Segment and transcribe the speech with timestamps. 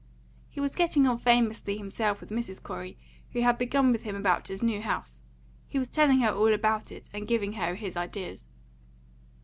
[0.49, 2.59] He was getting on famously himself with Mrs.
[2.63, 2.97] Corey,
[3.33, 5.21] who had begun with him about his new house;
[5.67, 8.43] he was telling her all about it, and giving her his ideas.